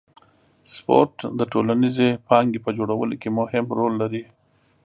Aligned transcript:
سپورت 0.73 1.15
د 1.39 1.41
ټولنیزې 1.51 2.09
پانګې 2.27 2.59
په 2.65 2.71
جوړولو 2.77 3.15
کې 3.21 3.29
مهم 3.39 3.65
رول 3.77 3.93
لري. 4.01 4.23